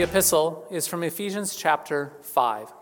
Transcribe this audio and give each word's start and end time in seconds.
The 0.00 0.08
epistle 0.08 0.66
is 0.70 0.86
from 0.86 1.02
Ephesians 1.02 1.54
chapter 1.54 2.14
5. 2.22 2.72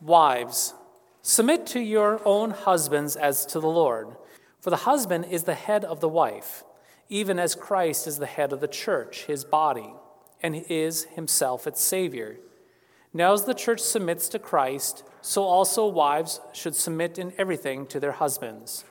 Wives, 0.00 0.74
submit 1.22 1.64
to 1.66 1.78
your 1.78 2.20
own 2.24 2.50
husbands 2.50 3.14
as 3.14 3.46
to 3.46 3.60
the 3.60 3.68
Lord. 3.68 4.16
For 4.60 4.70
the 4.70 4.78
husband 4.78 5.26
is 5.26 5.44
the 5.44 5.54
head 5.54 5.84
of 5.84 6.00
the 6.00 6.08
wife, 6.08 6.64
even 7.08 7.38
as 7.38 7.54
Christ 7.54 8.08
is 8.08 8.18
the 8.18 8.26
head 8.26 8.52
of 8.52 8.58
the 8.58 8.66
church, 8.66 9.26
his 9.26 9.44
body, 9.44 9.94
and 10.42 10.56
is 10.56 11.04
himself 11.04 11.68
its 11.68 11.80
Savior. 11.84 12.38
Now, 13.14 13.32
as 13.32 13.44
the 13.44 13.54
church 13.54 13.78
submits 13.78 14.28
to 14.30 14.40
Christ, 14.40 15.04
so 15.20 15.44
also 15.44 15.86
wives 15.86 16.40
should 16.52 16.74
submit 16.74 17.16
in 17.16 17.32
everything 17.38 17.86
to 17.86 18.00
their 18.00 18.10
husbands. 18.10 18.84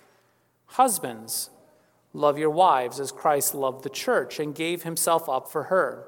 Husbands, 0.68 1.50
love 2.14 2.38
your 2.38 2.52
wives 2.52 3.02
as 3.02 3.12
Christ 3.12 3.54
loved 3.54 3.84
the 3.84 3.90
church 3.90 4.40
and 4.40 4.55
gave 4.55 4.84
himself 4.84 5.27
up 5.27 5.52
for 5.52 5.64
her, 5.64 6.08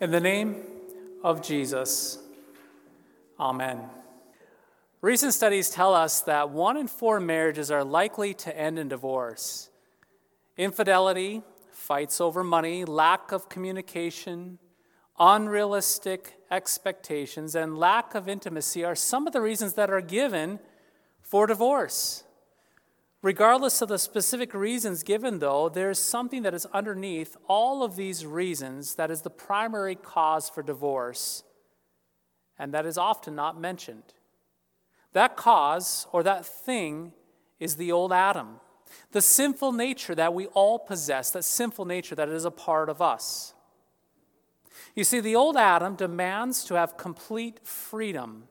In 0.00 0.10
the 0.10 0.20
name 0.20 0.56
of 1.22 1.42
Jesus, 1.42 2.18
Amen. 3.38 3.82
Recent 5.02 5.34
studies 5.34 5.68
tell 5.68 5.94
us 5.94 6.22
that 6.22 6.48
one 6.48 6.78
in 6.78 6.88
four 6.88 7.20
marriages 7.20 7.70
are 7.70 7.84
likely 7.84 8.32
to 8.32 8.56
end 8.56 8.78
in 8.78 8.88
divorce. 8.88 9.68
Infidelity, 10.56 11.42
fights 11.70 12.18
over 12.18 12.42
money, 12.42 12.86
lack 12.86 13.30
of 13.30 13.50
communication, 13.50 14.58
unrealistic 15.18 16.38
expectations, 16.50 17.54
and 17.54 17.76
lack 17.76 18.14
of 18.14 18.26
intimacy 18.26 18.82
are 18.82 18.94
some 18.94 19.26
of 19.26 19.34
the 19.34 19.42
reasons 19.42 19.74
that 19.74 19.90
are 19.90 20.00
given 20.00 20.60
for 21.20 21.46
divorce. 21.46 22.24
Regardless 23.22 23.82
of 23.82 23.88
the 23.88 23.98
specific 23.98 24.54
reasons 24.54 25.02
given, 25.02 25.40
though, 25.40 25.68
there's 25.68 25.98
something 25.98 26.42
that 26.42 26.54
is 26.54 26.66
underneath 26.72 27.36
all 27.48 27.82
of 27.82 27.96
these 27.96 28.24
reasons 28.24 28.94
that 28.94 29.10
is 29.10 29.20
the 29.22 29.30
primary 29.30 29.94
cause 29.94 30.48
for 30.48 30.62
divorce, 30.62 31.44
and 32.58 32.72
that 32.72 32.86
is 32.86 32.96
often 32.96 33.34
not 33.34 33.60
mentioned. 33.60 34.14
That 35.12 35.36
cause 35.36 36.06
or 36.12 36.22
that 36.22 36.46
thing 36.46 37.12
is 37.58 37.76
the 37.76 37.92
old 37.92 38.10
Adam, 38.10 38.60
the 39.12 39.20
sinful 39.20 39.72
nature 39.72 40.14
that 40.14 40.32
we 40.32 40.46
all 40.46 40.78
possess, 40.78 41.30
that 41.32 41.44
sinful 41.44 41.84
nature 41.84 42.14
that 42.14 42.28
is 42.30 42.46
a 42.46 42.50
part 42.50 42.88
of 42.88 43.02
us. 43.02 43.52
You 44.94 45.04
see, 45.04 45.20
the 45.20 45.36
old 45.36 45.58
Adam 45.58 45.94
demands 45.94 46.64
to 46.64 46.74
have 46.74 46.96
complete 46.96 47.60
freedom. 47.66 48.44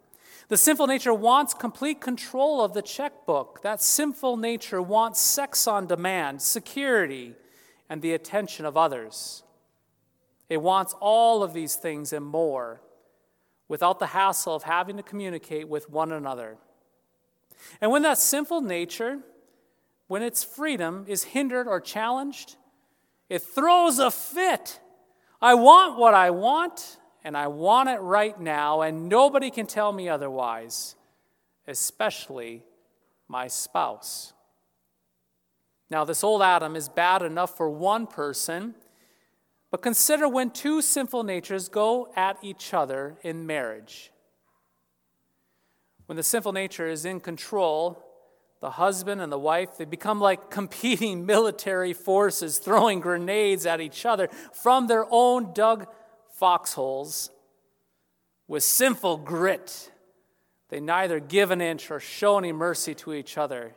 The 0.49 0.57
sinful 0.57 0.87
nature 0.87 1.13
wants 1.13 1.53
complete 1.53 2.01
control 2.01 2.61
of 2.61 2.73
the 2.73 2.81
checkbook. 2.81 3.61
That 3.61 3.81
sinful 3.81 4.37
nature 4.37 4.81
wants 4.81 5.21
sex 5.21 5.67
on 5.67 5.85
demand, 5.85 6.41
security, 6.41 7.35
and 7.87 8.01
the 8.01 8.13
attention 8.13 8.65
of 8.65 8.75
others. 8.75 9.43
It 10.49 10.61
wants 10.61 10.95
all 10.99 11.43
of 11.43 11.53
these 11.53 11.75
things 11.75 12.11
and 12.11 12.25
more 12.25 12.81
without 13.67 13.99
the 13.99 14.07
hassle 14.07 14.55
of 14.55 14.63
having 14.63 14.97
to 14.97 15.03
communicate 15.03 15.69
with 15.69 15.87
one 15.87 16.11
another. 16.11 16.57
And 17.79 17.91
when 17.91 18.01
that 18.01 18.17
sinful 18.17 18.61
nature, 18.61 19.19
when 20.07 20.23
its 20.23 20.43
freedom 20.43 21.05
is 21.07 21.25
hindered 21.25 21.67
or 21.67 21.79
challenged, 21.79 22.55
it 23.29 23.43
throws 23.43 23.99
a 23.99 24.09
fit. 24.09 24.79
I 25.39 25.53
want 25.53 25.99
what 25.99 26.15
I 26.15 26.31
want, 26.31 26.97
and 27.23 27.35
I 27.35 27.47
want 27.47 27.89
it 27.89 27.99
right 27.99 28.39
now, 28.39 28.81
and 28.81 29.09
nobody 29.09 29.51
can 29.51 29.67
tell 29.67 29.91
me 29.91 30.07
otherwise, 30.07 30.95
especially 31.67 32.63
my 33.27 33.47
spouse. 33.47 34.33
Now, 35.89 36.05
this 36.05 36.23
old 36.23 36.41
Adam 36.41 36.75
is 36.75 36.87
bad 36.87 37.21
enough 37.21 37.57
for 37.57 37.69
one 37.69 38.07
person, 38.07 38.75
but 39.71 39.81
consider 39.81 40.27
when 40.27 40.51
two 40.51 40.81
sinful 40.81 41.23
natures 41.23 41.67
go 41.67 42.11
at 42.15 42.37
each 42.41 42.73
other 42.73 43.17
in 43.23 43.45
marriage. 43.45 44.11
When 46.05 46.15
the 46.15 46.23
sinful 46.23 46.53
nature 46.53 46.87
is 46.87 47.05
in 47.05 47.19
control, 47.19 48.03
the 48.61 48.71
husband 48.71 49.21
and 49.21 49.31
the 49.31 49.39
wife, 49.39 49.77
they 49.77 49.85
become 49.85 50.19
like 50.19 50.49
competing 50.51 51.25
military 51.25 51.93
forces 51.93 52.57
throwing 52.57 52.99
grenades 52.99 53.65
at 53.65 53.81
each 53.81 54.05
other 54.05 54.27
from 54.53 54.87
their 54.87 55.05
own 55.09 55.53
dug 55.53 55.87
foxholes 56.39 57.29
with 58.47 58.63
sinful 58.63 59.17
grit. 59.17 59.91
They 60.69 60.79
neither 60.79 61.19
give 61.19 61.51
an 61.51 61.61
inch 61.61 61.91
or 61.91 61.99
show 61.99 62.37
any 62.37 62.51
mercy 62.51 62.95
to 62.95 63.13
each 63.13 63.37
other. 63.37 63.75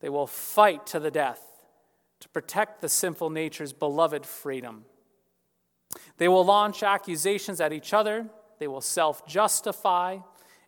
They 0.00 0.08
will 0.08 0.26
fight 0.26 0.86
to 0.88 1.00
the 1.00 1.10
death 1.10 1.40
to 2.20 2.28
protect 2.28 2.80
the 2.80 2.88
sinful 2.88 3.30
nature's 3.30 3.72
beloved 3.72 4.26
freedom. 4.26 4.84
They 6.18 6.28
will 6.28 6.44
launch 6.44 6.82
accusations 6.82 7.60
at 7.60 7.72
each 7.72 7.92
other. 7.92 8.26
They 8.58 8.66
will 8.66 8.80
self 8.80 9.26
justify 9.26 10.18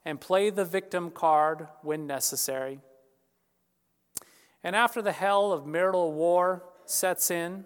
and 0.04 0.20
play 0.20 0.50
the 0.50 0.64
victim 0.64 1.10
card 1.10 1.68
when 1.82 2.06
necessary. 2.06 2.80
And 4.62 4.74
after 4.74 5.02
the 5.02 5.12
hell 5.12 5.52
of 5.52 5.66
marital 5.66 6.12
war 6.12 6.64
sets 6.84 7.30
in, 7.30 7.64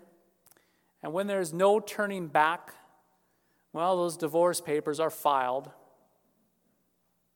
and 1.02 1.12
when 1.12 1.26
there's 1.26 1.52
no 1.52 1.80
turning 1.80 2.26
back, 2.26 2.74
well, 3.72 3.96
those 3.96 4.16
divorce 4.16 4.60
papers 4.60 4.98
are 4.98 5.10
filed. 5.10 5.70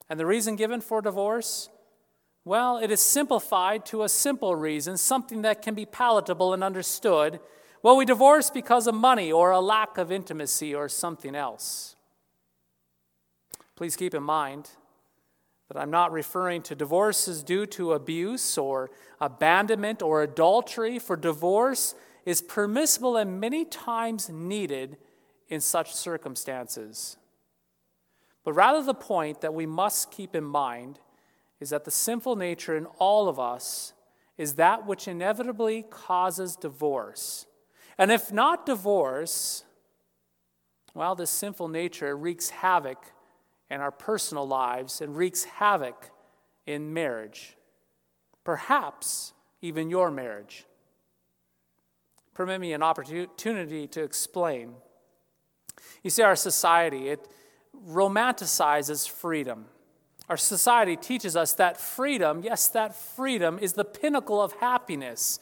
And 0.08 0.18
the 0.18 0.26
reason 0.26 0.56
given 0.56 0.80
for 0.80 1.00
divorce? 1.00 1.68
Well, 2.44 2.76
it 2.76 2.90
is 2.90 3.00
simplified 3.00 3.86
to 3.86 4.02
a 4.02 4.08
simple 4.08 4.54
reason, 4.54 4.96
something 4.96 5.42
that 5.42 5.62
can 5.62 5.74
be 5.74 5.86
palatable 5.86 6.52
and 6.52 6.62
understood. 6.62 7.40
Well, 7.82 7.96
we 7.96 8.04
divorce 8.04 8.50
because 8.50 8.86
of 8.86 8.94
money 8.94 9.32
or 9.32 9.50
a 9.50 9.60
lack 9.60 9.96
of 9.96 10.12
intimacy 10.12 10.74
or 10.74 10.88
something 10.88 11.34
else. 11.34 11.96
Please 13.76 13.96
keep 13.96 14.14
in 14.14 14.22
mind 14.22 14.70
that 15.68 15.80
I'm 15.80 15.90
not 15.90 16.12
referring 16.12 16.62
to 16.62 16.74
divorces 16.74 17.42
due 17.42 17.66
to 17.66 17.92
abuse 17.92 18.58
or 18.58 18.90
abandonment 19.20 20.02
or 20.02 20.22
adultery, 20.22 20.98
for 20.98 21.16
divorce 21.16 21.94
is 22.26 22.42
permissible 22.42 23.16
and 23.16 23.40
many 23.40 23.64
times 23.64 24.28
needed 24.28 24.98
in 25.48 25.60
such 25.60 25.94
circumstances. 25.94 27.16
But 28.44 28.52
rather, 28.52 28.82
the 28.82 28.94
point 28.94 29.40
that 29.40 29.54
we 29.54 29.66
must 29.66 30.10
keep 30.10 30.34
in 30.34 30.44
mind 30.44 31.00
is 31.60 31.70
that 31.70 31.84
the 31.84 31.90
sinful 31.90 32.36
nature 32.36 32.76
in 32.76 32.86
all 32.98 33.28
of 33.28 33.40
us 33.40 33.94
is 34.36 34.54
that 34.54 34.86
which 34.86 35.08
inevitably 35.08 35.84
causes 35.88 36.56
divorce. 36.56 37.46
And 37.96 38.10
if 38.10 38.32
not 38.32 38.66
divorce, 38.66 39.64
well, 40.94 41.14
this 41.14 41.30
sinful 41.30 41.68
nature 41.68 42.16
wreaks 42.16 42.50
havoc 42.50 43.12
in 43.70 43.80
our 43.80 43.92
personal 43.92 44.46
lives 44.46 45.00
and 45.00 45.16
wreaks 45.16 45.44
havoc 45.44 46.10
in 46.66 46.92
marriage. 46.92 47.56
Perhaps 48.44 49.32
even 49.62 49.88
your 49.88 50.10
marriage. 50.10 50.66
Permit 52.34 52.60
me 52.60 52.72
an 52.72 52.82
opportunity 52.82 53.86
to 53.86 54.02
explain. 54.02 54.74
You 56.02 56.10
see, 56.10 56.22
our 56.22 56.36
society, 56.36 57.08
it 57.08 57.28
romanticizes 57.88 59.08
freedom. 59.08 59.66
Our 60.28 60.36
society 60.36 60.96
teaches 60.96 61.36
us 61.36 61.52
that 61.54 61.78
freedom, 61.78 62.42
yes, 62.42 62.68
that 62.68 62.94
freedom 62.94 63.58
is 63.60 63.74
the 63.74 63.84
pinnacle 63.84 64.40
of 64.40 64.52
happiness. 64.54 65.38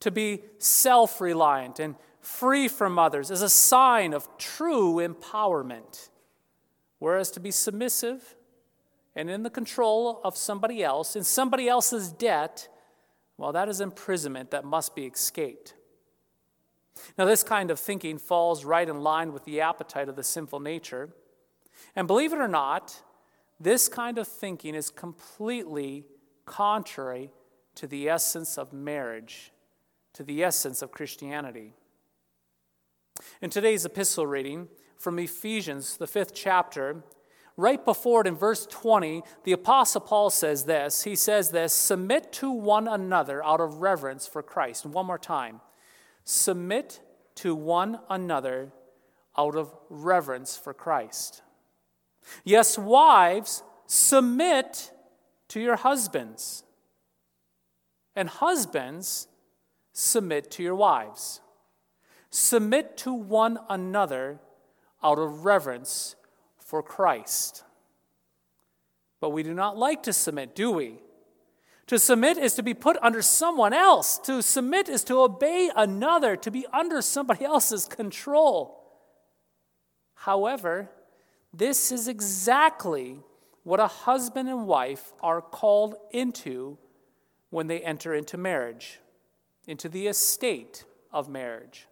To 0.00 0.10
be 0.10 0.42
self 0.58 1.20
reliant 1.20 1.80
and 1.80 1.96
free 2.20 2.68
from 2.68 2.98
others 2.98 3.30
is 3.30 3.42
a 3.42 3.48
sign 3.48 4.12
of 4.12 4.28
true 4.38 4.94
empowerment. 4.96 6.08
Whereas 6.98 7.30
to 7.32 7.40
be 7.40 7.50
submissive 7.50 8.36
and 9.14 9.30
in 9.30 9.42
the 9.42 9.50
control 9.50 10.20
of 10.24 10.36
somebody 10.36 10.82
else, 10.82 11.16
in 11.16 11.24
somebody 11.24 11.68
else's 11.68 12.10
debt, 12.12 12.68
well, 13.36 13.52
that 13.52 13.68
is 13.68 13.80
imprisonment 13.80 14.50
that 14.50 14.64
must 14.64 14.94
be 14.94 15.06
escaped. 15.06 15.74
Now, 17.16 17.24
this 17.24 17.42
kind 17.42 17.70
of 17.70 17.78
thinking 17.78 18.18
falls 18.18 18.64
right 18.64 18.88
in 18.88 19.00
line 19.00 19.32
with 19.32 19.44
the 19.44 19.60
appetite 19.60 20.08
of 20.08 20.16
the 20.16 20.22
sinful 20.22 20.60
nature. 20.60 21.10
And 21.94 22.06
believe 22.06 22.32
it 22.32 22.38
or 22.38 22.48
not, 22.48 23.02
this 23.60 23.88
kind 23.88 24.18
of 24.18 24.28
thinking 24.28 24.74
is 24.74 24.90
completely 24.90 26.04
contrary 26.46 27.30
to 27.74 27.86
the 27.86 28.08
essence 28.08 28.58
of 28.58 28.72
marriage, 28.72 29.52
to 30.14 30.22
the 30.22 30.42
essence 30.42 30.82
of 30.82 30.90
Christianity. 30.90 31.74
In 33.42 33.50
today's 33.50 33.84
epistle 33.84 34.26
reading 34.26 34.68
from 34.96 35.18
Ephesians, 35.18 35.96
the 35.96 36.06
fifth 36.06 36.34
chapter, 36.34 37.02
right 37.56 37.84
before 37.84 38.22
it 38.22 38.26
in 38.26 38.36
verse 38.36 38.66
20, 38.66 39.22
the 39.44 39.52
Apostle 39.52 40.00
Paul 40.00 40.30
says 40.30 40.64
this. 40.64 41.02
He 41.04 41.14
says 41.16 41.50
this 41.50 41.72
Submit 41.72 42.32
to 42.34 42.50
one 42.50 42.88
another 42.88 43.44
out 43.44 43.60
of 43.60 43.76
reverence 43.76 44.26
for 44.26 44.42
Christ. 44.42 44.86
One 44.86 45.06
more 45.06 45.18
time 45.18 45.60
submit 46.28 47.00
to 47.34 47.54
one 47.54 47.98
another 48.10 48.70
out 49.36 49.56
of 49.56 49.74
reverence 49.88 50.58
for 50.58 50.74
Christ. 50.74 51.40
Yes, 52.44 52.76
wives, 52.76 53.62
submit 53.86 54.92
to 55.48 55.58
your 55.58 55.76
husbands. 55.76 56.64
And 58.14 58.28
husbands, 58.28 59.28
submit 59.94 60.50
to 60.50 60.62
your 60.62 60.74
wives. 60.74 61.40
Submit 62.28 62.98
to 62.98 63.14
one 63.14 63.58
another 63.70 64.38
out 65.02 65.18
of 65.18 65.46
reverence 65.46 66.14
for 66.58 66.82
Christ. 66.82 67.64
But 69.18 69.30
we 69.30 69.42
do 69.42 69.54
not 69.54 69.78
like 69.78 70.02
to 70.02 70.12
submit, 70.12 70.54
do 70.54 70.72
we? 70.72 70.98
To 71.88 71.98
submit 71.98 72.36
is 72.36 72.54
to 72.54 72.62
be 72.62 72.74
put 72.74 72.98
under 73.00 73.22
someone 73.22 73.72
else. 73.72 74.18
To 74.18 74.42
submit 74.42 74.90
is 74.90 75.02
to 75.04 75.20
obey 75.20 75.70
another, 75.74 76.36
to 76.36 76.50
be 76.50 76.66
under 76.72 77.00
somebody 77.00 77.46
else's 77.46 77.86
control. 77.86 78.84
However, 80.14 80.90
this 81.52 81.90
is 81.90 82.06
exactly 82.06 83.20
what 83.62 83.80
a 83.80 83.86
husband 83.86 84.50
and 84.50 84.66
wife 84.66 85.14
are 85.22 85.40
called 85.40 85.94
into 86.10 86.76
when 87.48 87.68
they 87.68 87.80
enter 87.80 88.14
into 88.14 88.36
marriage, 88.36 89.00
into 89.66 89.88
the 89.88 90.08
estate 90.08 90.84
of 91.10 91.30
marriage. 91.30 91.86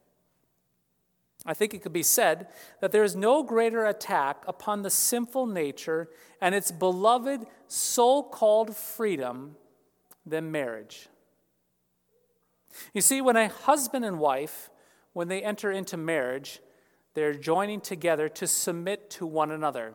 I 1.46 1.54
think 1.54 1.72
it 1.72 1.82
could 1.82 1.94
be 1.94 2.02
said 2.02 2.48
that 2.82 2.92
there 2.92 3.04
is 3.04 3.16
no 3.16 3.42
greater 3.42 3.86
attack 3.86 4.42
upon 4.46 4.82
the 4.82 4.90
sinful 4.90 5.46
nature 5.46 6.10
and 6.38 6.54
its 6.54 6.70
beloved 6.70 7.46
so 7.66 8.22
called 8.22 8.76
freedom 8.76 9.56
than 10.26 10.50
marriage. 10.50 11.08
You 12.92 13.00
see, 13.00 13.20
when 13.20 13.36
a 13.36 13.48
husband 13.48 14.04
and 14.04 14.18
wife, 14.18 14.70
when 15.12 15.28
they 15.28 15.42
enter 15.42 15.70
into 15.70 15.96
marriage, 15.96 16.60
they're 17.14 17.32
joining 17.32 17.80
together 17.80 18.28
to 18.28 18.46
submit 18.46 19.08
to 19.10 19.26
one 19.26 19.50
another. 19.50 19.94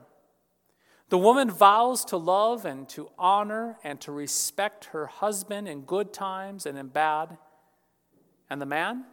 The 1.09 1.17
woman 1.17 1.51
vows 1.51 2.05
to 2.05 2.17
love 2.17 2.65
and 2.65 2.87
to 2.89 3.11
honor 3.19 3.77
and 3.83 3.99
to 4.01 4.11
respect 4.11 4.85
her 4.85 5.07
husband 5.07 5.67
in 5.67 5.81
good 5.81 6.13
times 6.13 6.65
and 6.65 6.77
in 6.77 6.87
bad. 6.87 7.37
And 8.49 8.61
the 8.61 8.65
man? 8.65 9.05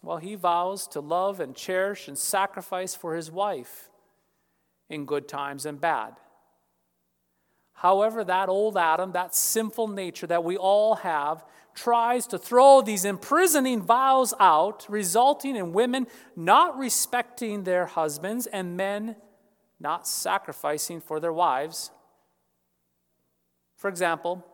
Well, 0.00 0.18
he 0.18 0.36
vows 0.36 0.86
to 0.88 1.00
love 1.00 1.40
and 1.40 1.54
cherish 1.54 2.08
and 2.08 2.16
sacrifice 2.16 2.94
for 2.94 3.14
his 3.14 3.30
wife 3.30 3.90
in 4.88 5.04
good 5.04 5.28
times 5.28 5.66
and 5.66 5.80
bad. 5.80 6.14
However, 7.74 8.22
that 8.24 8.48
old 8.48 8.76
Adam, 8.76 9.12
that 9.12 9.34
sinful 9.34 9.88
nature 9.88 10.26
that 10.26 10.44
we 10.44 10.56
all 10.56 10.96
have, 10.96 11.44
tries 11.74 12.26
to 12.28 12.38
throw 12.38 12.82
these 12.82 13.04
imprisoning 13.04 13.82
vows 13.82 14.34
out, 14.38 14.86
resulting 14.88 15.56
in 15.56 15.72
women 15.72 16.06
not 16.36 16.78
respecting 16.78 17.64
their 17.64 17.86
husbands 17.86 18.46
and 18.46 18.76
men 18.76 19.16
not 19.80 20.06
sacrificing 20.06 21.00
for 21.00 21.18
their 21.18 21.32
wives. 21.32 21.90
For 23.76 23.88
example, 23.88 24.46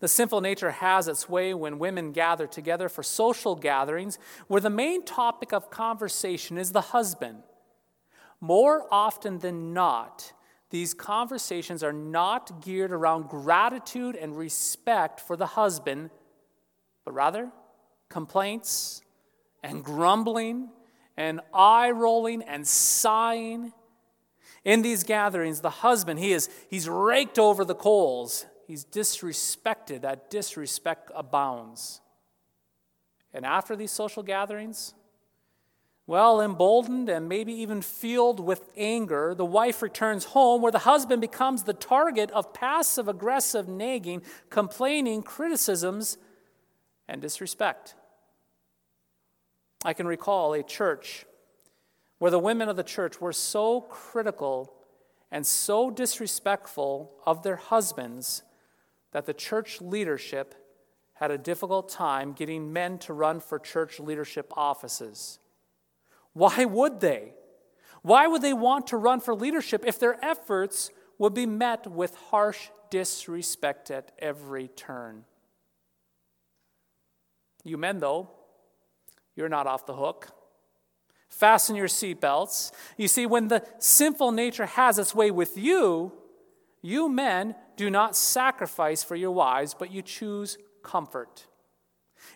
the 0.00 0.08
sinful 0.08 0.40
nature 0.40 0.70
has 0.70 1.08
its 1.08 1.28
way 1.28 1.54
when 1.54 1.78
women 1.78 2.12
gather 2.12 2.46
together 2.46 2.88
for 2.88 3.02
social 3.02 3.54
gatherings 3.54 4.18
where 4.46 4.60
the 4.60 4.70
main 4.70 5.04
topic 5.04 5.52
of 5.52 5.70
conversation 5.70 6.58
is 6.58 6.72
the 6.72 6.80
husband. 6.80 7.42
More 8.40 8.86
often 8.92 9.38
than 9.38 9.72
not, 9.72 10.32
these 10.70 10.92
conversations 10.92 11.82
are 11.82 11.92
not 11.92 12.62
geared 12.62 12.92
around 12.92 13.28
gratitude 13.28 14.16
and 14.16 14.36
respect 14.36 15.20
for 15.20 15.36
the 15.36 15.46
husband, 15.46 16.10
but 17.04 17.14
rather 17.14 17.50
complaints 18.08 19.00
and 19.62 19.82
grumbling 19.82 20.68
and 21.16 21.40
eye 21.54 21.90
rolling 21.90 22.42
and 22.42 22.66
sighing. 22.66 23.72
In 24.64 24.82
these 24.82 25.04
gatherings, 25.04 25.60
the 25.60 25.70
husband, 25.70 26.18
he 26.18 26.32
is 26.32 26.50
he's 26.68 26.88
raked 26.88 27.38
over 27.38 27.64
the 27.64 27.74
coals. 27.74 28.44
He's 28.66 28.84
disrespected. 28.84 30.02
That 30.02 30.28
disrespect 30.28 31.10
abounds. 31.14 32.02
And 33.32 33.46
after 33.46 33.74
these 33.74 33.90
social 33.90 34.22
gatherings, 34.22 34.94
well, 36.08 36.40
emboldened 36.40 37.10
and 37.10 37.28
maybe 37.28 37.52
even 37.52 37.82
fueled 37.82 38.40
with 38.40 38.70
anger, 38.78 39.34
the 39.34 39.44
wife 39.44 39.82
returns 39.82 40.24
home 40.24 40.62
where 40.62 40.72
the 40.72 40.78
husband 40.78 41.20
becomes 41.20 41.64
the 41.64 41.74
target 41.74 42.30
of 42.30 42.54
passive 42.54 43.08
aggressive 43.08 43.68
nagging, 43.68 44.22
complaining, 44.48 45.22
criticisms, 45.22 46.16
and 47.08 47.20
disrespect. 47.20 47.94
I 49.84 49.92
can 49.92 50.06
recall 50.06 50.54
a 50.54 50.62
church 50.62 51.26
where 52.16 52.30
the 52.30 52.38
women 52.38 52.70
of 52.70 52.76
the 52.76 52.82
church 52.82 53.20
were 53.20 53.34
so 53.34 53.82
critical 53.82 54.72
and 55.30 55.46
so 55.46 55.90
disrespectful 55.90 57.12
of 57.26 57.42
their 57.42 57.56
husbands 57.56 58.44
that 59.12 59.26
the 59.26 59.34
church 59.34 59.82
leadership 59.82 60.54
had 61.12 61.30
a 61.30 61.36
difficult 61.36 61.90
time 61.90 62.32
getting 62.32 62.72
men 62.72 62.96
to 62.96 63.12
run 63.12 63.40
for 63.40 63.58
church 63.58 64.00
leadership 64.00 64.50
offices. 64.56 65.38
Why 66.38 66.64
would 66.66 67.00
they? 67.00 67.32
Why 68.02 68.28
would 68.28 68.42
they 68.42 68.52
want 68.52 68.86
to 68.88 68.96
run 68.96 69.18
for 69.18 69.34
leadership 69.34 69.82
if 69.84 69.98
their 69.98 70.24
efforts 70.24 70.90
would 71.18 71.34
be 71.34 71.46
met 71.46 71.88
with 71.88 72.14
harsh 72.30 72.68
disrespect 72.90 73.90
at 73.90 74.12
every 74.20 74.68
turn? 74.68 75.24
You 77.64 77.76
men, 77.76 77.98
though, 77.98 78.30
you're 79.34 79.48
not 79.48 79.66
off 79.66 79.84
the 79.84 79.96
hook. 79.96 80.28
Fasten 81.28 81.74
your 81.74 81.88
seatbelts. 81.88 82.70
You 82.96 83.08
see, 83.08 83.26
when 83.26 83.48
the 83.48 83.66
sinful 83.78 84.30
nature 84.30 84.66
has 84.66 84.96
its 85.00 85.16
way 85.16 85.32
with 85.32 85.58
you, 85.58 86.12
you 86.82 87.08
men 87.08 87.56
do 87.76 87.90
not 87.90 88.14
sacrifice 88.14 89.02
for 89.02 89.16
your 89.16 89.32
wives, 89.32 89.74
but 89.76 89.90
you 89.90 90.02
choose 90.02 90.56
comfort. 90.84 91.47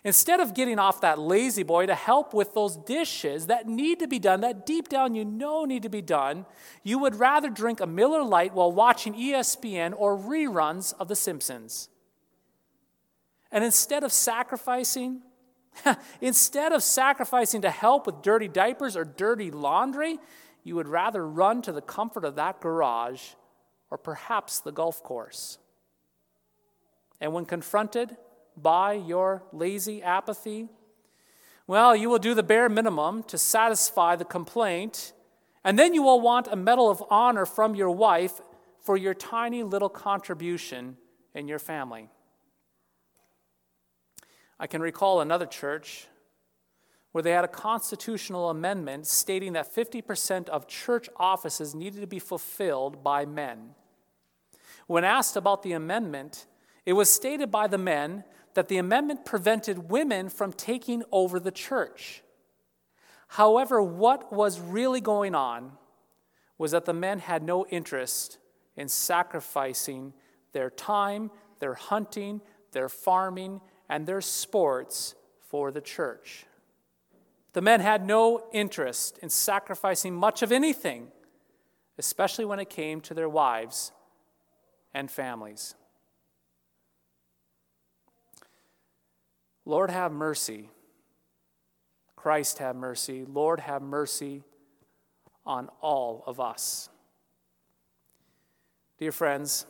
Instead 0.03 0.39
of 0.39 0.53
getting 0.53 0.79
off 0.79 1.01
that 1.01 1.19
La-Z-Boy 1.19 1.85
to 1.85 1.95
help 1.95 2.33
with 2.33 2.53
those 2.53 2.75
dishes 2.75 3.47
that 3.47 3.67
need 3.67 3.99
to 3.99 4.07
be 4.07 4.19
done, 4.19 4.41
that 4.41 4.65
deep 4.65 4.89
down 4.89 5.15
you 5.15 5.23
know 5.23 5.63
need 5.65 5.83
to 5.83 5.89
be 5.89 6.01
done, 6.01 6.45
you 6.83 6.99
would 6.99 7.15
rather 7.15 7.49
drink 7.49 7.79
a 7.79 7.87
Miller 7.87 8.23
Lite 8.23 8.53
while 8.53 8.71
watching 8.71 9.13
ESPN 9.13 9.93
or 9.95 10.17
reruns 10.17 10.93
of 10.99 11.07
The 11.07 11.15
Simpsons. 11.15 11.89
And 13.51 13.63
instead 13.63 14.03
of 14.03 14.11
sacrificing, 14.11 15.21
instead 16.21 16.73
of 16.73 16.83
sacrificing 16.83 17.61
to 17.61 17.69
help 17.69 18.05
with 18.05 18.21
dirty 18.21 18.47
diapers 18.47 18.97
or 18.97 19.05
dirty 19.05 19.51
laundry, 19.51 20.19
you 20.63 20.75
would 20.75 20.87
rather 20.87 21.27
run 21.27 21.61
to 21.61 21.71
the 21.71 21.81
comfort 21.81 22.25
of 22.25 22.35
that 22.35 22.59
garage 22.59 23.21
or 23.89 23.97
perhaps 23.97 24.59
the 24.59 24.71
golf 24.71 25.03
course. 25.03 25.59
And 27.21 27.31
when 27.31 27.45
confronted 27.45 28.17
by 28.55 28.93
your 28.93 29.43
lazy 29.51 30.01
apathy, 30.01 30.69
well, 31.65 31.95
you 31.95 32.09
will 32.09 32.19
do 32.19 32.33
the 32.33 32.43
bare 32.43 32.69
minimum 32.69 33.23
to 33.23 33.37
satisfy 33.37 34.15
the 34.15 34.25
complaint, 34.25 35.13
and 35.63 35.79
then 35.79 35.93
you 35.93 36.03
will 36.03 36.19
want 36.19 36.47
a 36.51 36.55
medal 36.55 36.89
of 36.89 37.03
honor 37.09 37.45
from 37.45 37.73
your 37.73 37.89
wife 37.89 38.41
for 38.81 38.97
your 38.97 39.13
tiny 39.13 39.63
little 39.63 39.89
contribution 39.89 40.97
in 41.33 41.47
your 41.47 41.59
family. 41.59 42.09
I 44.59 44.67
can 44.67 44.81
recall 44.81 45.21
another 45.21 45.45
church 45.45 46.07
where 47.13 47.21
they 47.21 47.31
had 47.31 47.45
a 47.45 47.49
constitutional 47.49 48.49
amendment 48.49 49.07
stating 49.07 49.53
that 49.53 49.73
50% 49.73 50.49
of 50.49 50.67
church 50.67 51.07
offices 51.15 51.73
needed 51.73 52.01
to 52.01 52.07
be 52.07 52.19
fulfilled 52.19 53.03
by 53.03 53.25
men. 53.25 53.75
When 54.87 55.03
asked 55.03 55.37
about 55.37 55.63
the 55.63 55.73
amendment, 55.73 56.47
it 56.85 56.93
was 56.93 57.09
stated 57.09 57.51
by 57.51 57.67
the 57.67 57.77
men 57.77 58.23
that 58.53 58.67
the 58.67 58.77
amendment 58.77 59.25
prevented 59.25 59.89
women 59.89 60.29
from 60.29 60.53
taking 60.53 61.03
over 61.11 61.39
the 61.39 61.51
church. 61.51 62.23
However, 63.29 63.81
what 63.81 64.31
was 64.31 64.59
really 64.59 65.01
going 65.01 65.33
on 65.33 65.73
was 66.57 66.71
that 66.71 66.85
the 66.85 66.93
men 66.93 67.19
had 67.19 67.43
no 67.43 67.65
interest 67.67 68.37
in 68.75 68.87
sacrificing 68.87 70.13
their 70.51 70.69
time, 70.69 71.31
their 71.59 71.73
hunting, 71.73 72.41
their 72.71 72.89
farming, 72.89 73.61
and 73.89 74.05
their 74.05 74.21
sports 74.21 75.15
for 75.39 75.71
the 75.71 75.81
church. 75.81 76.45
The 77.53 77.61
men 77.61 77.79
had 77.79 78.05
no 78.05 78.45
interest 78.51 79.19
in 79.19 79.29
sacrificing 79.29 80.15
much 80.15 80.41
of 80.41 80.51
anything, 80.51 81.07
especially 81.97 82.45
when 82.45 82.59
it 82.59 82.69
came 82.69 83.01
to 83.01 83.13
their 83.13 83.29
wives 83.29 83.91
and 84.93 85.09
families. 85.09 85.75
Lord, 89.65 89.89
have 89.89 90.11
mercy. 90.11 90.69
Christ, 92.15 92.59
have 92.59 92.75
mercy. 92.75 93.25
Lord, 93.25 93.61
have 93.61 93.81
mercy 93.81 94.43
on 95.45 95.69
all 95.81 96.23
of 96.25 96.39
us. 96.39 96.89
Dear 98.97 99.11
friends, 99.11 99.65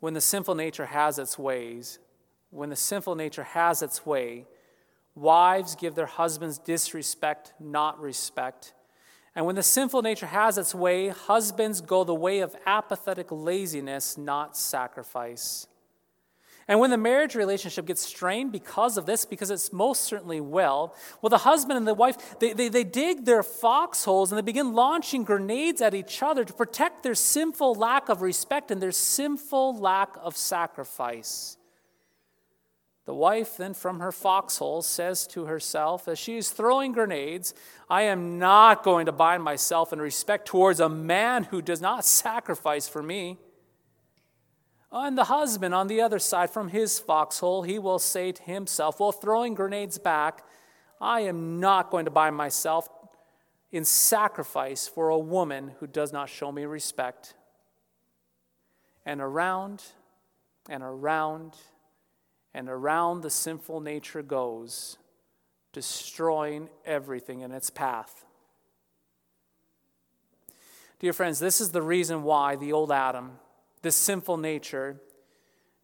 when 0.00 0.14
the 0.14 0.20
sinful 0.20 0.54
nature 0.54 0.86
has 0.86 1.18
its 1.18 1.38
ways, 1.38 1.98
when 2.50 2.70
the 2.70 2.76
sinful 2.76 3.14
nature 3.14 3.42
has 3.42 3.82
its 3.82 4.06
way, 4.06 4.46
wives 5.14 5.74
give 5.74 5.94
their 5.94 6.06
husbands 6.06 6.58
disrespect, 6.58 7.52
not 7.60 8.00
respect. 8.00 8.72
And 9.34 9.44
when 9.44 9.56
the 9.56 9.62
sinful 9.62 10.02
nature 10.02 10.26
has 10.26 10.56
its 10.56 10.74
way, 10.74 11.08
husbands 11.08 11.80
go 11.80 12.04
the 12.04 12.14
way 12.14 12.40
of 12.40 12.56
apathetic 12.66 13.26
laziness, 13.30 14.16
not 14.16 14.56
sacrifice. 14.56 15.66
And 16.68 16.80
when 16.80 16.90
the 16.90 16.98
marriage 16.98 17.34
relationship 17.34 17.86
gets 17.86 18.02
strained 18.02 18.52
because 18.52 18.98
of 18.98 19.06
this, 19.06 19.24
because 19.24 19.50
it's 19.50 19.72
most 19.72 20.02
certainly 20.02 20.38
well, 20.38 20.94
well, 21.22 21.30
the 21.30 21.38
husband 21.38 21.78
and 21.78 21.88
the 21.88 21.94
wife, 21.94 22.38
they, 22.40 22.52
they, 22.52 22.68
they 22.68 22.84
dig 22.84 23.24
their 23.24 23.42
foxholes 23.42 24.30
and 24.30 24.36
they 24.36 24.42
begin 24.42 24.74
launching 24.74 25.24
grenades 25.24 25.80
at 25.80 25.94
each 25.94 26.22
other 26.22 26.44
to 26.44 26.52
protect 26.52 27.02
their 27.02 27.14
sinful 27.14 27.74
lack 27.74 28.10
of 28.10 28.20
respect 28.20 28.70
and 28.70 28.82
their 28.82 28.92
sinful 28.92 29.78
lack 29.78 30.14
of 30.20 30.36
sacrifice. 30.36 31.56
The 33.06 33.14
wife 33.14 33.56
then 33.56 33.72
from 33.72 34.00
her 34.00 34.12
foxhole 34.12 34.82
says 34.82 35.26
to 35.28 35.46
herself 35.46 36.06
as 36.06 36.18
she 36.18 36.36
is 36.36 36.50
throwing 36.50 36.92
grenades, 36.92 37.54
I 37.88 38.02
am 38.02 38.38
not 38.38 38.82
going 38.82 39.06
to 39.06 39.12
bind 39.12 39.42
myself 39.42 39.94
in 39.94 39.98
respect 40.02 40.46
towards 40.46 40.80
a 40.80 40.90
man 40.90 41.44
who 41.44 41.62
does 41.62 41.80
not 41.80 42.04
sacrifice 42.04 42.86
for 42.86 43.02
me. 43.02 43.38
And 44.90 45.18
the 45.18 45.24
husband 45.24 45.74
on 45.74 45.88
the 45.88 46.00
other 46.00 46.18
side 46.18 46.50
from 46.50 46.68
his 46.68 46.98
foxhole, 46.98 47.62
he 47.62 47.78
will 47.78 47.98
say 47.98 48.32
to 48.32 48.42
himself, 48.42 49.00
while 49.00 49.12
throwing 49.12 49.54
grenades 49.54 49.98
back, 49.98 50.44
I 51.00 51.20
am 51.20 51.60
not 51.60 51.90
going 51.90 52.06
to 52.06 52.10
bind 52.10 52.36
myself 52.36 52.88
in 53.70 53.84
sacrifice 53.84 54.88
for 54.88 55.10
a 55.10 55.18
woman 55.18 55.72
who 55.78 55.86
does 55.86 56.12
not 56.12 56.30
show 56.30 56.50
me 56.50 56.64
respect. 56.64 57.34
And 59.04 59.20
around 59.20 59.84
and 60.68 60.82
around 60.82 61.54
and 62.54 62.68
around 62.68 63.20
the 63.20 63.30
sinful 63.30 63.80
nature 63.80 64.22
goes, 64.22 64.96
destroying 65.72 66.70
everything 66.84 67.42
in 67.42 67.52
its 67.52 67.68
path. 67.68 68.24
Dear 70.98 71.12
friends, 71.12 71.38
this 71.38 71.60
is 71.60 71.70
the 71.70 71.82
reason 71.82 72.22
why 72.22 72.56
the 72.56 72.72
old 72.72 72.90
Adam, 72.90 73.38
this 73.82 73.96
sinful 73.96 74.36
nature, 74.36 75.00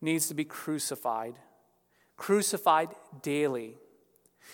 needs 0.01 0.29
to 0.29 0.35
be 0.35 0.45
crucified. 0.45 1.39
Crucified 2.17 2.91
daily. 3.23 3.77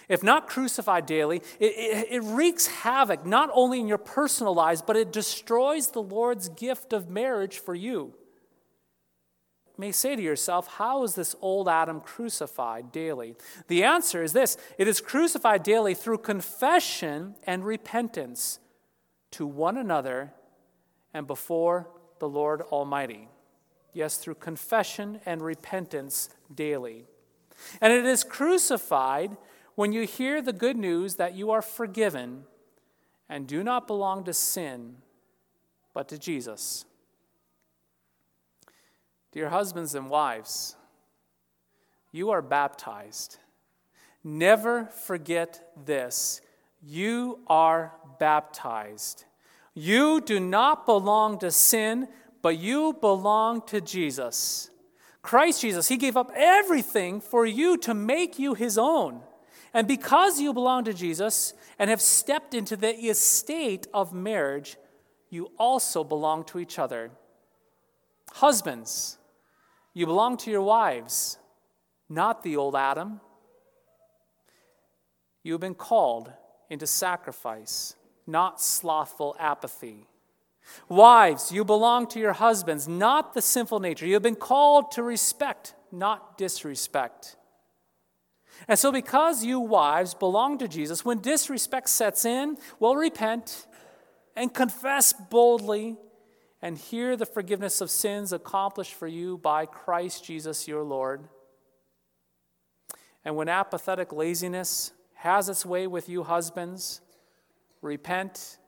If 0.09 0.23
not 0.23 0.49
crucified 0.49 1.07
daily, 1.07 1.43
it, 1.59 1.73
it, 1.77 2.07
it, 2.11 2.23
wreaks 2.23 2.69
havoc 2.69 3.27
not 3.27 3.51
only 3.53 3.81
in 3.81 3.89
your 3.89 3.99
personal 3.99 4.55
lives, 4.55 4.83
but 4.83 4.97
it 4.97 5.13
destroys 5.13 5.89
the 5.89 6.03
Lord's 6.03 6.49
gift 6.49 6.93
of 6.93 7.11
marriage 7.11 7.59
for 7.59 7.75
you 7.75 8.15
may 9.81 9.91
say 9.91 10.15
to 10.15 10.23
yourself, 10.23 10.69
How 10.75 11.03
is 11.03 11.15
this 11.15 11.35
old 11.41 11.67
Adam 11.67 12.01
crucified 12.01 12.93
daily? 12.93 13.35
The 13.67 13.83
answer 13.83 14.23
is 14.23 14.33
this 14.33 14.57
it 14.79 14.87
is 14.87 15.01
crucified 15.01 15.63
daily 15.63 15.95
through 15.95 16.19
confession 16.19 17.35
and 17.45 17.65
repentance 17.65 18.61
to 19.33 19.47
one 19.47 19.79
another 19.79 20.33
and 21.15 21.27
before 21.27 21.91
the 22.21 22.29
Lord 22.29 22.63
Almighty. 22.63 23.29
Yes, 23.93 24.17
through 24.17 24.37
confession 24.37 25.21
and 25.27 25.43
repentance 25.43 26.31
daily. 26.55 27.07
And 27.81 27.93
it 27.93 28.07
is 28.07 28.23
crucified 28.23 29.37
when 29.75 29.93
you 29.93 30.07
hear 30.07 30.41
the 30.41 30.53
good 30.53 30.77
news 30.77 31.17
that 31.17 31.35
you 31.35 31.51
are 31.51 31.63
forgiven 31.63 32.45
and 33.29 33.47
do 33.47 33.63
not 33.65 33.87
belong 33.87 34.25
to 34.25 34.33
sin, 34.33 34.97
but 35.93 36.09
to 36.09 36.19
Jesus. 36.19 36.85
Dear 39.33 39.49
husbands 39.49 39.95
and 39.95 40.11
wives, 40.11 40.77
you 42.13 42.31
are 42.31 42.43
baptized. 42.43 43.39
Never 44.23 44.87
forget 44.87 45.73
this. 45.87 46.41
You 46.83 47.41
are 47.47 47.93
baptized. 48.19 49.25
You 49.81 50.21
do 50.21 50.39
not 50.41 50.85
belong 50.85 51.39
to 51.39 51.51
sin, 51.51 52.07
but 52.43 52.59
you 52.59 52.93
belong 53.01 53.63
to 53.69 53.81
Jesus. 53.81 54.69
Christ 55.23 55.63
Jesus, 55.63 55.89
He 55.89 55.97
gave 55.97 56.19
up 56.19 56.31
everything 56.37 57.19
for 57.23 57.47
you 57.47 57.79
to 57.79 57.95
make 57.95 58.39
you 58.39 58.53
His 58.53 58.77
own. 58.77 59.23
And 59.73 59.89
because 59.89 60.39
you 60.39 60.53
belong 60.53 60.85
to 60.85 60.93
Jesus 60.93 61.55
and 61.79 61.89
have 61.89 62.03
stepped 62.03 62.53
into 62.53 62.77
the 62.77 62.95
estate 62.95 63.87
of 63.95 64.13
marriage, 64.13 64.77
you 65.31 65.51
also 65.59 66.05
belong 66.05 66.45
to 66.45 66.59
each 66.59 66.79
other. 66.79 67.11
Husbands, 68.33 69.17
you 69.95 70.05
belong 70.05 70.37
to 70.39 70.51
your 70.51 70.61
wives, 70.61 71.39
not 72.07 72.43
the 72.43 72.59
old 72.59 72.77
Adam. 72.77 73.23
You 75.43 75.53
have 75.53 75.63
been 75.63 75.75
called 75.75 76.31
into 76.69 76.87
sacrifice, 76.87 77.95
not 78.31 78.61
slothful 78.61 79.37
apathy. 79.39 80.07
Wives, 80.89 81.51
you 81.51 81.65
belong 81.65 82.07
to 82.09 82.21
your 82.21 82.33
husbands, 82.33 82.87
not 82.87 83.35
the 83.35 83.43
sinful 83.43 83.81
nature. 83.81 84.07
You 84.07 84.15
have 84.15 84.23
been 84.23 84.37
called 84.37 84.93
to 84.93 85.03
respect, 85.03 85.75
not 85.91 86.39
disrespect. 86.39 87.37
And 88.69 88.79
so, 88.79 88.93
because 88.93 89.45
you 89.45 89.59
wives 89.59 90.15
belong 90.15 90.59
to 90.59 90.69
Jesus, 90.69 91.05
when 91.05 91.21
disrespect 91.21 91.89
sets 91.89 92.25
in, 92.25 92.59
well, 92.79 92.95
repent 92.95 93.67
and 94.37 94.53
confess 94.53 95.13
boldly 95.13 95.97
and 96.63 96.77
hear 96.77 97.17
the 97.17 97.27
forgiveness 97.27 97.81
of 97.81 97.91
sins 97.91 98.33
accomplished 98.33 98.93
for 98.93 99.07
you 99.07 99.39
by 99.39 99.67
Christ 99.67 100.25
Jesus 100.25 100.69
your 100.69 100.83
Lord. 100.83 101.29
And 103.25 103.35
when 103.37 103.49
apathetic 103.49 104.13
laziness 104.13 104.93
has 105.15 105.49
its 105.49 105.65
way 105.65 105.87
with 105.87 106.09
you, 106.09 106.23
husbands, 106.23 107.01
repent, 107.83 108.59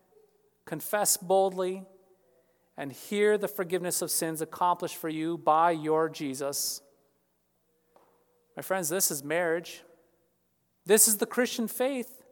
confess 0.65 1.17
boldly, 1.17 1.85
and 2.77 2.93
hear 2.93 3.37
the 3.37 3.49
forgiveness 3.49 4.03
of 4.03 4.11
sins 4.11 4.41
accomplished 4.41 4.97
for 4.97 5.09
you 5.09 5.37
by 5.39 5.71
your 5.71 6.09
Jesus. 6.09 6.81
My 8.57 8.63
friends, 8.63 8.89
this 8.89 9.11
is 9.11 9.23
marriage. 9.23 9.83
This 10.85 11.07
is 11.07 11.19
the 11.19 11.27
Christian 11.27 11.69
faith 11.69 12.23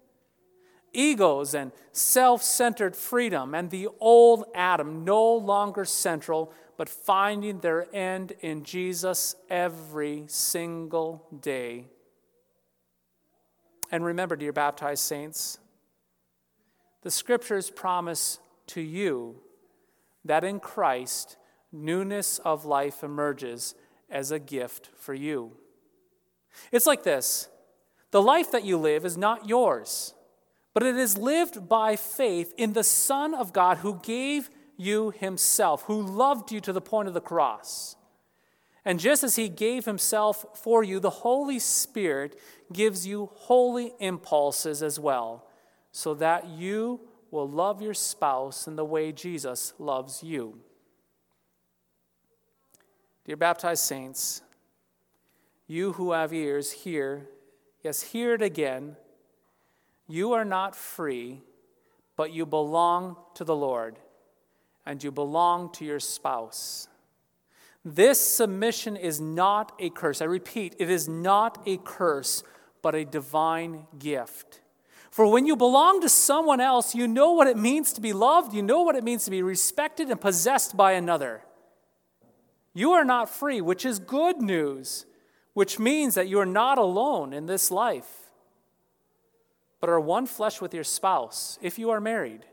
egos 0.92 1.54
and 1.54 1.72
self 1.92 2.42
centered 2.42 2.96
freedom, 2.96 3.54
and 3.54 3.70
the 3.70 3.88
old 3.98 4.44
Adam 4.54 5.04
no 5.04 5.34
longer 5.34 5.84
central, 5.84 6.52
but 6.76 6.88
finding 6.88 7.60
their 7.60 7.86
end 7.94 8.32
in 8.40 8.64
Jesus 8.64 9.36
every 9.48 10.24
single 10.26 11.26
day. 11.40 11.86
And 13.90 14.04
remember, 14.04 14.36
dear 14.36 14.52
baptized 14.52 15.02
saints, 15.02 15.58
the 17.02 17.10
scriptures 17.10 17.70
promise 17.70 18.38
to 18.68 18.80
you 18.80 19.36
that 20.24 20.44
in 20.44 20.60
Christ 20.60 21.36
newness 21.72 22.38
of 22.40 22.64
life 22.64 23.02
emerges 23.02 23.74
as 24.10 24.30
a 24.30 24.38
gift 24.38 24.90
for 24.96 25.14
you. 25.14 25.56
It's 26.72 26.86
like 26.86 27.02
this 27.02 27.48
the 28.10 28.22
life 28.22 28.50
that 28.52 28.64
you 28.64 28.76
live 28.76 29.04
is 29.04 29.16
not 29.16 29.48
yours, 29.48 30.14
but 30.74 30.82
it 30.82 30.96
is 30.96 31.16
lived 31.16 31.68
by 31.68 31.96
faith 31.96 32.52
in 32.56 32.72
the 32.72 32.84
Son 32.84 33.34
of 33.34 33.52
God 33.52 33.78
who 33.78 34.00
gave 34.02 34.50
you 34.76 35.10
himself, 35.10 35.82
who 35.82 36.00
loved 36.00 36.50
you 36.50 36.60
to 36.60 36.72
the 36.72 36.80
point 36.80 37.08
of 37.08 37.14
the 37.14 37.20
cross. 37.20 37.96
And 38.84 38.98
just 38.98 39.22
as 39.22 39.36
he 39.36 39.48
gave 39.48 39.84
himself 39.84 40.46
for 40.54 40.82
you, 40.82 41.00
the 41.00 41.10
Holy 41.10 41.58
Spirit 41.58 42.38
gives 42.72 43.06
you 43.06 43.30
holy 43.34 43.92
impulses 44.00 44.82
as 44.82 44.98
well, 44.98 45.46
so 45.92 46.14
that 46.14 46.48
you 46.48 47.00
will 47.30 47.48
love 47.48 47.80
your 47.80 47.94
spouse 47.94 48.66
in 48.66 48.76
the 48.76 48.84
way 48.84 49.12
Jesus 49.12 49.72
loves 49.78 50.22
you. 50.22 50.58
Dear 53.24 53.36
baptized 53.36 53.84
saints, 53.84 54.42
you 55.66 55.92
who 55.92 56.12
have 56.12 56.32
ears, 56.32 56.72
hear, 56.72 57.28
yes, 57.82 58.02
hear 58.02 58.34
it 58.34 58.42
again. 58.42 58.96
You 60.08 60.32
are 60.32 60.44
not 60.44 60.74
free, 60.74 61.42
but 62.16 62.32
you 62.32 62.44
belong 62.44 63.16
to 63.34 63.44
the 63.44 63.54
Lord, 63.54 63.98
and 64.84 65.02
you 65.04 65.12
belong 65.12 65.70
to 65.74 65.84
your 65.84 66.00
spouse. 66.00 66.88
This 67.84 68.20
submission 68.20 68.96
is 68.96 69.20
not 69.20 69.72
a 69.78 69.90
curse. 69.90 70.20
I 70.20 70.24
repeat, 70.24 70.74
it 70.78 70.90
is 70.90 71.08
not 71.08 71.62
a 71.66 71.78
curse, 71.78 72.42
but 72.82 72.94
a 72.94 73.04
divine 73.04 73.86
gift. 73.98 74.60
For 75.20 75.30
when 75.30 75.44
you 75.44 75.54
belong 75.54 76.00
to 76.00 76.08
someone 76.08 76.62
else, 76.62 76.94
you 76.94 77.06
know 77.06 77.32
what 77.32 77.46
it 77.46 77.58
means 77.58 77.92
to 77.92 78.00
be 78.00 78.14
loved, 78.14 78.54
you 78.54 78.62
know 78.62 78.80
what 78.80 78.96
it 78.96 79.04
means 79.04 79.26
to 79.26 79.30
be 79.30 79.42
respected 79.42 80.08
and 80.08 80.18
possessed 80.18 80.78
by 80.78 80.92
another. 80.92 81.42
You 82.72 82.92
are 82.92 83.04
not 83.04 83.28
free, 83.28 83.60
which 83.60 83.84
is 83.84 83.98
good 83.98 84.40
news, 84.40 85.04
which 85.52 85.78
means 85.78 86.14
that 86.14 86.28
you 86.28 86.40
are 86.40 86.46
not 86.46 86.78
alone 86.78 87.34
in 87.34 87.44
this 87.44 87.70
life, 87.70 88.30
but 89.78 89.90
are 89.90 90.00
one 90.00 90.24
flesh 90.24 90.62
with 90.62 90.72
your 90.72 90.84
spouse 90.84 91.58
if 91.60 91.78
you 91.78 91.90
are 91.90 92.00
married, 92.00 92.46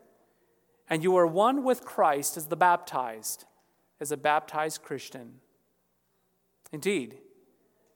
and 0.90 1.04
you 1.04 1.16
are 1.16 1.26
one 1.26 1.64
with 1.64 1.86
Christ 1.86 2.36
as 2.36 2.48
the 2.48 2.58
baptized, 2.58 3.46
as 4.02 4.12
a 4.12 4.18
baptized 4.18 4.84
Christian. 4.84 5.36
Indeed, 6.74 7.20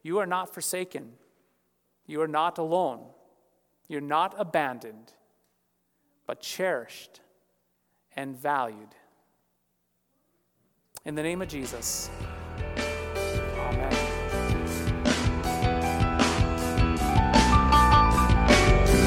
you 0.02 0.18
are 0.20 0.26
not 0.26 0.54
forsaken, 0.54 1.12
you 2.08 2.22
are 2.22 2.26
not 2.26 2.58
alone. 2.58 3.08
You're 3.92 4.00
not 4.00 4.36
abandoned, 4.38 5.12
but 6.26 6.40
cherished 6.40 7.20
and 8.16 8.38
valued. 8.38 8.96
In 11.04 11.16
the 11.16 11.22
name 11.22 11.42
of 11.42 11.50
Jesus, 11.50 12.10
Amen. 13.58 13.92